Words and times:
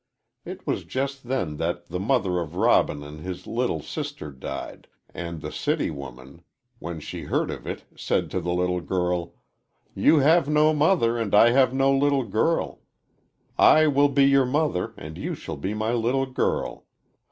It 0.45 0.65
was 0.65 0.83
just 0.83 1.25
then 1.27 1.57
that 1.57 1.85
the 1.89 1.99
mother 1.99 2.39
of 2.39 2.55
Robin 2.55 3.03
and 3.03 3.19
his 3.19 3.45
little 3.45 3.81
sister 3.83 4.31
died, 4.31 4.87
and 5.13 5.41
the 5.41 5.51
city 5.51 5.91
woman, 5.91 6.41
when 6.79 6.99
she 6.99 7.25
heard 7.25 7.51
of 7.51 7.67
it, 7.67 7.83
said 7.95 8.31
to 8.31 8.41
the 8.41 8.51
little 8.51 8.81
girl: 8.81 9.35
'You 9.93 10.17
have 10.17 10.49
no 10.49 10.73
mother 10.73 11.19
and 11.19 11.35
I 11.35 11.51
have 11.51 11.71
no 11.71 11.95
little 11.95 12.23
girl. 12.25 12.81
I 13.59 13.85
will 13.85 14.09
be 14.09 14.25
your 14.25 14.47
mother 14.47 14.95
and 14.97 15.19
you 15.19 15.35
shall 15.35 15.55
be 15.57 15.75
my 15.75 15.93
little 15.93 16.25
girl. 16.25 16.87